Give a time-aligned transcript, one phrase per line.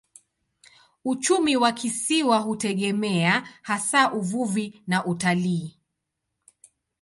[1.05, 5.77] Uchumi wa kisiwa hutegemea hasa uvuvi na utalii.